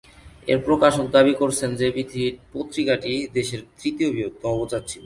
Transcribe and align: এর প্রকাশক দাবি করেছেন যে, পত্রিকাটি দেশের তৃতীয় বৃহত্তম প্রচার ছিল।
এর 0.47 0.59
প্রকাশক 0.65 1.05
দাবি 1.11 1.33
করেছেন 1.33 1.69
যে, 1.75 1.87
পত্রিকাটি 2.53 3.13
দেশের 3.33 3.61
তৃতীয় 3.79 4.09
বৃহত্তম 4.11 4.51
প্রচার 4.57 4.81
ছিল। 4.87 4.99